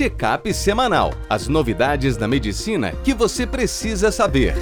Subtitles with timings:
[0.00, 1.12] Check-up semanal.
[1.28, 4.54] As novidades da medicina que você precisa saber.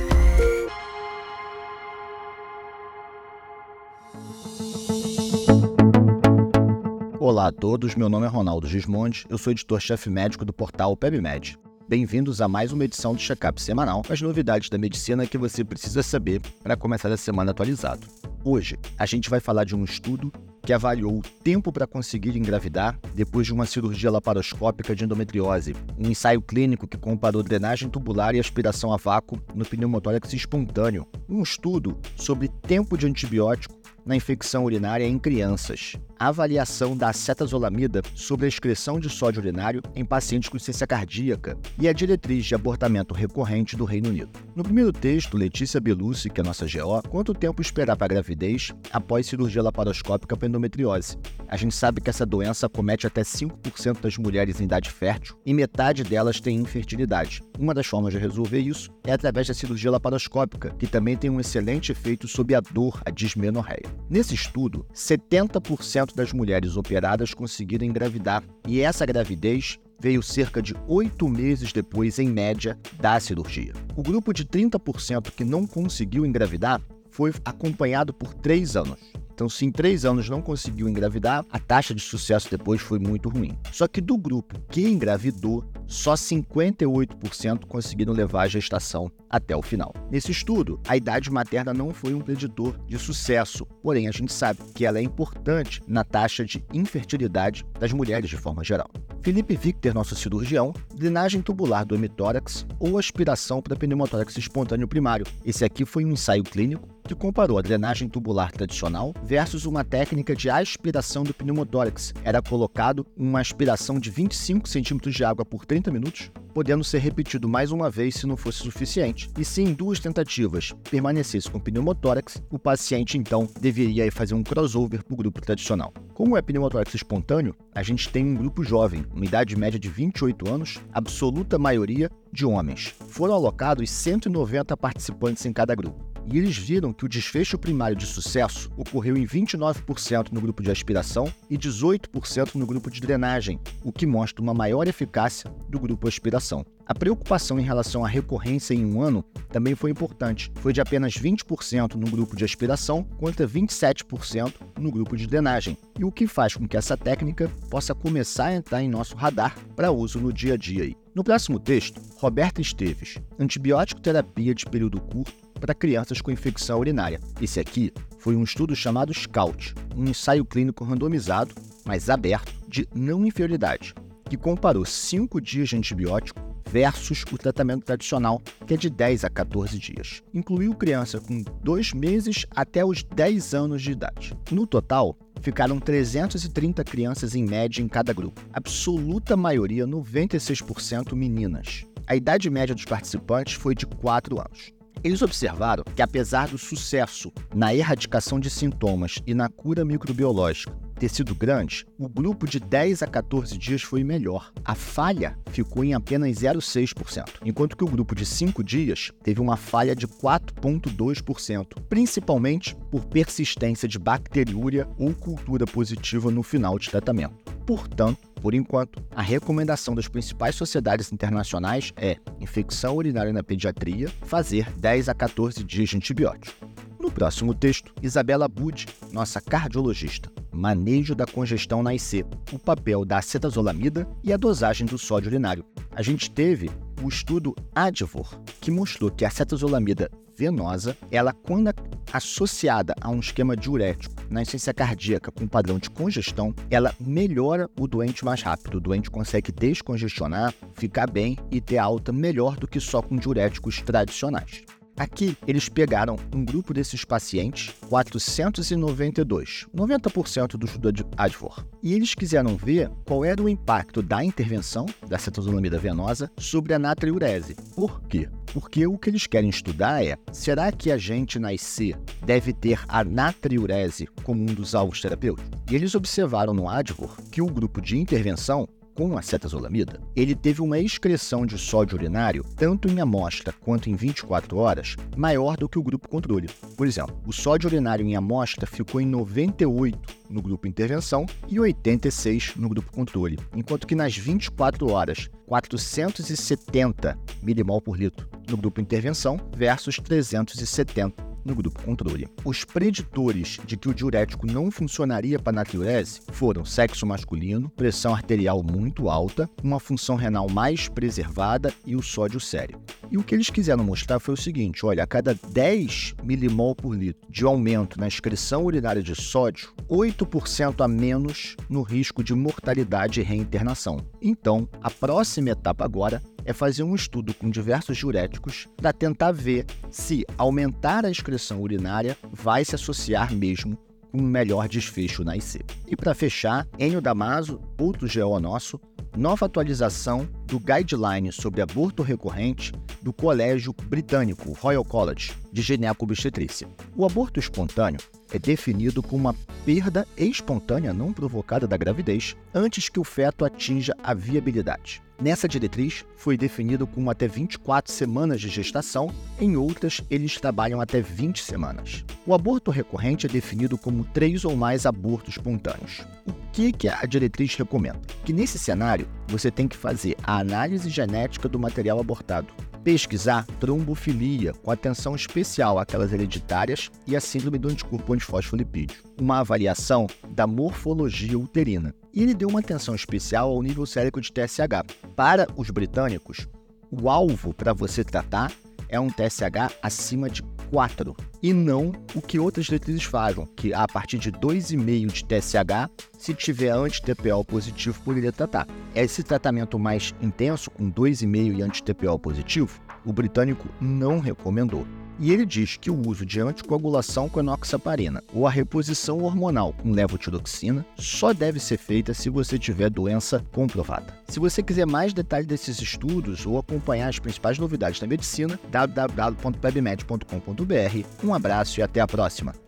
[7.21, 11.57] Olá a todos, meu nome é Ronaldo Gismondi, eu sou editor-chefe médico do portal PebMed.
[11.89, 16.03] Bem-vindos a mais uma edição do Check-up semanal, as novidades da medicina que você precisa
[16.03, 18.05] saber para começar a semana atualizado.
[18.45, 20.33] Hoje, a gente vai falar de um estudo
[20.69, 26.11] que avaliou o tempo para conseguir engravidar depois de uma cirurgia laparoscópica de endometriose, um
[26.11, 31.99] ensaio clínico que comparou drenagem tubular e aspiração a vácuo no pneumotórax espontâneo, um estudo
[32.17, 35.97] sobre tempo de antibiótico na infecção urinária em crianças.
[36.19, 41.87] Avaliação da acetazolamida sobre a excreção de sódio urinário em pacientes com insuficiência cardíaca e
[41.87, 44.31] a diretriz de abortamento recorrente do Reino Unido.
[44.57, 48.73] No primeiro texto, Letícia Belucci, que é nossa GO, quanto tempo esperar para a gravidez
[48.93, 51.17] após cirurgia laparoscópica para endometriose.
[51.47, 55.55] A gente sabe que essa doença comete até 5% das mulheres em idade fértil e
[55.55, 57.43] metade delas tem infertilidade.
[57.57, 61.41] Uma das formas de resolver isso é através da cirurgia laparoscópica, que também tem um
[61.41, 63.87] excelente efeito sobre a dor, a dismenorreia.
[64.11, 71.29] Nesse estudo, 70% das mulheres operadas conseguiram engravidar, e essa gravidez veio cerca de oito
[71.29, 73.73] meses depois, em média, da cirurgia.
[73.97, 79.01] O grupo de 30% que não conseguiu engravidar foi acompanhado por três anos.
[79.39, 83.29] Então, se em três anos não conseguiu engravidar, a taxa de sucesso depois foi muito
[83.29, 83.57] ruim.
[83.71, 89.95] Só que do grupo que engravidou, só 58% conseguiram levar a gestação até o final.
[90.11, 94.59] Nesse estudo, a idade materna não foi um preditor de sucesso, porém a gente sabe
[94.75, 98.91] que ela é importante na taxa de infertilidade das mulheres de forma geral.
[99.21, 105.27] Felipe Victor, nosso cirurgião, drenagem tubular do hemitórax ou aspiração para pneumotórax espontâneo primário.
[105.45, 110.37] Esse aqui foi um ensaio clínico que comparou a drenagem tubular tradicional versus uma técnica
[110.37, 112.13] de aspiração do pneumotórax.
[112.23, 117.49] Era colocado uma aspiração de 25 centímetros de água por 30 minutos, podendo ser repetido
[117.49, 119.31] mais uma vez se não fosse suficiente.
[119.39, 125.05] E se em duas tentativas permanecesse com pneumotórax, o paciente então deveria fazer um crossover
[125.05, 125.95] para o grupo tradicional.
[126.15, 130.53] Como é pneumotórax espontâneo, a gente tem um grupo jovem, uma idade média de 28
[130.53, 132.93] anos, absoluta maioria de homens.
[133.07, 138.07] Foram alocados 190 participantes em cada grupo e eles viram que o desfecho primário de
[138.07, 143.93] sucesso ocorreu em 29% no grupo de aspiração e 18% no grupo de drenagem, o
[143.93, 146.65] que mostra uma maior eficácia do grupo aspiração.
[146.89, 150.51] A preocupação em relação à recorrência em um ano também foi importante.
[150.55, 156.05] Foi de apenas 20% no grupo de aspiração contra 27% no grupo de drenagem, e
[156.07, 159.93] o que faz com que essa técnica possa começar a entrar em nosso radar para
[159.93, 160.97] uso no dia a dia.
[161.15, 167.21] No próximo texto, Roberta Esteves, antibiótico terapia de período curto para crianças com infecção urinária.
[167.39, 173.27] Esse aqui foi um estudo chamado SCOUT, um ensaio clínico randomizado, mas aberto, de não
[173.27, 173.95] inferioridade,
[174.31, 179.31] que comparou 5 dias de antibiótico versus o tratamento tradicional, que é de 10 a
[179.31, 180.23] 14 dias.
[180.33, 184.37] Incluiu criança com 2 meses até os 10 anos de idade.
[184.51, 191.85] No total, ficaram 330 crianças em média em cada grupo, absoluta maioria, 96% meninas.
[192.07, 194.73] A idade média dos participantes foi de 4 anos.
[195.05, 201.09] Eles observaram que, apesar do sucesso na erradicação de sintomas e na cura microbiológica ter
[201.09, 204.53] sido grande, o grupo de 10 a 14 dias foi melhor.
[204.65, 209.57] A falha ficou em apenas 0,6%, enquanto que o grupo de 5 dias teve uma
[209.57, 217.37] falha de 4,2%, principalmente por persistência de bacteriúria ou cultura positiva no final de tratamento.
[217.65, 224.73] Portanto, por enquanto, a recomendação das principais sociedades internacionais é infecção urinária na pediatria, fazer
[224.79, 226.69] 10 a 14 dias de antibiótico.
[227.01, 233.19] No próximo texto, Isabela Bud, nossa cardiologista, manejo da congestão na IC, o papel da
[233.19, 235.65] acetazolamida e a dosagem do sódio urinário.
[235.93, 236.69] A gente teve
[237.03, 238.29] o estudo Advor,
[238.61, 241.71] que mostrou que a acetazolamida venosa, ela quando
[242.13, 247.87] associada a um esquema diurético na insuficiência cardíaca com padrão de congestão, ela melhora o
[247.87, 248.79] doente mais rápido.
[248.79, 253.83] O doente consegue descongestionar, ficar bem e ter alta melhor do que só com diuréticos
[253.83, 254.65] tradicionais.
[254.99, 262.17] Aqui, eles pegaram um grupo desses pacientes, 492, 90% do estudo de Advor, e eles
[262.17, 267.55] quiseram ver qual era o impacto da intervenção da cetozolamida venosa sobre a natriurese.
[267.77, 268.29] Por quê?
[268.53, 272.81] Porque o que eles querem estudar é: será que a gente na IC deve ter
[272.89, 275.49] a natriurese como um dos alvos terapêuticos?
[275.71, 278.67] E eles observaram no Advor que o grupo de intervenção
[278.99, 284.57] com acetazolamida, ele teve uma excreção de sódio urinário, tanto em amostra quanto em 24
[284.57, 286.49] horas, maior do que o grupo controle.
[286.77, 289.97] Por exemplo, o sódio urinário em amostra ficou em 98
[290.29, 297.81] no grupo intervenção e 86 no grupo controle, enquanto que nas 24 horas, 470 milimol
[297.81, 302.29] por litro no grupo intervenção versus 370 no grupo controle.
[302.45, 308.15] Os preditores de que o diurético não funcionaria para a natriurese foram sexo masculino, pressão
[308.15, 312.79] arterial muito alta, uma função renal mais preservada e o sódio sério.
[313.11, 316.95] E o que eles quiseram mostrar foi o seguinte: olha, a cada 10 milimol por
[316.95, 323.21] litro de aumento na excreção urinária de sódio, 8% a menos no risco de mortalidade
[323.21, 323.99] e reinternação.
[324.21, 329.67] Então, a próxima etapa agora é fazer um estudo com diversos diuréticos para tentar ver
[329.91, 333.77] se aumentar a excreção urinária vai se associar mesmo
[334.11, 335.61] com um melhor desfecho na IC.
[335.87, 338.81] E para fechar, Enio Damaso, outro GO nosso,
[339.17, 342.73] nova atualização do Guideline sobre aborto recorrente
[343.03, 346.69] do Colégio Britânico Royal College de Gineco-Obstetrícia.
[346.97, 348.01] O aborto espontâneo
[348.33, 349.35] é definido como uma
[349.65, 355.03] perda espontânea não provocada da gravidez antes que o feto atinja a viabilidade.
[355.21, 361.01] Nessa diretriz, foi definido como até 24 semanas de gestação, em outras, eles trabalham até
[361.01, 362.05] 20 semanas.
[362.25, 366.07] O aborto recorrente é definido como três ou mais abortos espontâneos.
[366.25, 368.01] O que, que a diretriz recomenda?
[368.25, 372.55] Que nesse cenário, você tem que fazer a análise genética do material abortado,
[372.89, 380.07] pesquisar trombofilia, com atenção especial àquelas hereditárias e a síndrome do anticorpo antifosfolipídio, uma avaliação
[380.31, 381.95] da morfologia uterina.
[382.15, 384.87] E ele deu uma atenção especial ao nível sérico de TSH.
[385.15, 386.49] Para os britânicos,
[386.91, 388.51] o alvo para você tratar
[388.89, 393.87] é um TSH acima de 4 e não o que outras diretrizes fazem, que a
[393.87, 398.67] partir de 2,5 de TSH, se tiver anti-TPO positivo, poderia tratar.
[398.95, 404.87] Esse tratamento mais intenso, com 2,5 e anti-TPO positivo, o britânico não recomendou.
[405.19, 409.91] E ele diz que o uso de anticoagulação com enoxaparina ou a reposição hormonal com
[409.91, 414.17] levotiroxina só deve ser feita se você tiver doença comprovada.
[414.29, 421.25] Se você quiser mais detalhes desses estudos ou acompanhar as principais novidades da medicina, www.pebmed.com.br.
[421.25, 422.68] Um abraço e até a próxima!